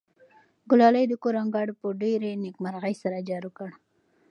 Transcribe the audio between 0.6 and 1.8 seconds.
ګلالۍ د کور انګړ